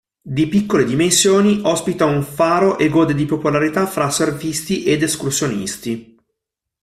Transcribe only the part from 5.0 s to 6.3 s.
escursionisti.